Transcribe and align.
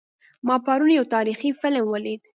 ما 0.47 0.55
پرون 0.65 0.91
یو 0.97 1.05
تاریخي 1.15 1.49
فلم 1.61 1.85
ولید 1.93 2.21